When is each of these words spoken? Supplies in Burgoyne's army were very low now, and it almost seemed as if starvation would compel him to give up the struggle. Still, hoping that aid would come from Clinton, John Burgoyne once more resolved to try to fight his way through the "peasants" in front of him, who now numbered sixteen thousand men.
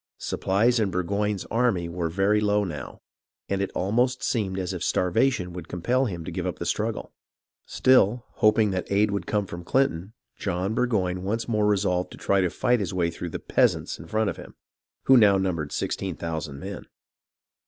Supplies 0.17 0.79
in 0.79 0.89
Burgoyne's 0.89 1.45
army 1.51 1.87
were 1.87 2.09
very 2.09 2.41
low 2.41 2.63
now, 2.63 3.01
and 3.47 3.61
it 3.61 3.69
almost 3.75 4.23
seemed 4.23 4.57
as 4.57 4.73
if 4.73 4.83
starvation 4.83 5.53
would 5.53 5.67
compel 5.67 6.05
him 6.05 6.25
to 6.25 6.31
give 6.31 6.47
up 6.47 6.57
the 6.57 6.65
struggle. 6.65 7.13
Still, 7.67 8.25
hoping 8.37 8.71
that 8.71 8.91
aid 8.91 9.11
would 9.11 9.27
come 9.27 9.45
from 9.45 9.63
Clinton, 9.63 10.13
John 10.35 10.73
Burgoyne 10.73 11.21
once 11.21 11.47
more 11.47 11.67
resolved 11.67 12.09
to 12.13 12.17
try 12.17 12.41
to 12.41 12.49
fight 12.49 12.79
his 12.79 12.95
way 12.95 13.11
through 13.11 13.29
the 13.29 13.37
"peasants" 13.39 13.99
in 13.99 14.07
front 14.07 14.31
of 14.31 14.37
him, 14.37 14.55
who 15.03 15.17
now 15.17 15.37
numbered 15.37 15.71
sixteen 15.71 16.15
thousand 16.15 16.59
men. 16.59 16.87